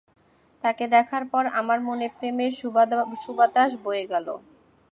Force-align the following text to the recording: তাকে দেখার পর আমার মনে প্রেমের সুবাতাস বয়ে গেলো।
তাকে 0.63 0.83
দেখার 0.87 1.23
পর 1.31 1.43
আমার 1.59 1.79
মনে 1.87 2.07
প্রেমের 2.17 2.51
সুবাতাস 3.23 3.71
বয়ে 3.83 4.05
গেলো। 4.05 4.35